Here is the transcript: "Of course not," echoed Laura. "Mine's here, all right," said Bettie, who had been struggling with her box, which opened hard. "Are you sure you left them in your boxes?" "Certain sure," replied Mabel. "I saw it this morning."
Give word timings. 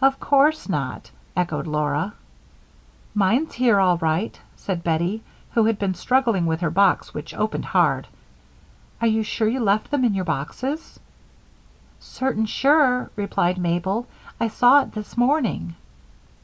"Of 0.00 0.20
course 0.20 0.68
not," 0.68 1.10
echoed 1.36 1.66
Laura. 1.66 2.14
"Mine's 3.12 3.54
here, 3.54 3.80
all 3.80 3.96
right," 3.98 4.38
said 4.54 4.84
Bettie, 4.84 5.24
who 5.50 5.64
had 5.64 5.80
been 5.80 5.94
struggling 5.94 6.46
with 6.46 6.60
her 6.60 6.70
box, 6.70 7.12
which 7.12 7.34
opened 7.34 7.64
hard. 7.64 8.06
"Are 9.00 9.08
you 9.08 9.24
sure 9.24 9.48
you 9.48 9.58
left 9.58 9.90
them 9.90 10.04
in 10.04 10.14
your 10.14 10.24
boxes?" 10.26 11.00
"Certain 11.98 12.46
sure," 12.46 13.10
replied 13.16 13.58
Mabel. 13.58 14.06
"I 14.38 14.46
saw 14.46 14.82
it 14.82 14.92
this 14.92 15.16
morning." 15.16 15.74